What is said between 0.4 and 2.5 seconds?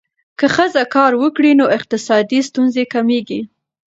ښځه کار وکړي، نو اقتصادي